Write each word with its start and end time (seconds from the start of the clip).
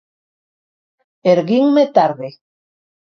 Erguinme 1.33 1.83
tarde. 1.97 2.27